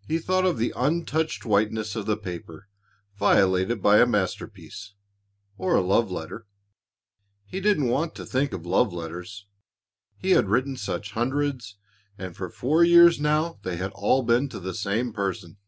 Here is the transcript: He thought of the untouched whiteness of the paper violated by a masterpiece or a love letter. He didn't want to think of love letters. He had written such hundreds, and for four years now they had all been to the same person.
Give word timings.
He 0.00 0.16
thought 0.18 0.46
of 0.46 0.56
the 0.56 0.72
untouched 0.74 1.44
whiteness 1.44 1.94
of 1.94 2.06
the 2.06 2.16
paper 2.16 2.68
violated 3.18 3.82
by 3.82 3.98
a 3.98 4.06
masterpiece 4.06 4.94
or 5.58 5.74
a 5.76 5.82
love 5.82 6.10
letter. 6.10 6.46
He 7.44 7.60
didn't 7.60 7.88
want 7.88 8.14
to 8.14 8.24
think 8.24 8.54
of 8.54 8.64
love 8.64 8.94
letters. 8.94 9.44
He 10.16 10.30
had 10.30 10.48
written 10.48 10.78
such 10.78 11.10
hundreds, 11.12 11.76
and 12.16 12.34
for 12.34 12.48
four 12.48 12.82
years 12.82 13.20
now 13.20 13.60
they 13.62 13.76
had 13.76 13.92
all 13.92 14.22
been 14.22 14.48
to 14.48 14.58
the 14.58 14.72
same 14.72 15.12
person. 15.12 15.58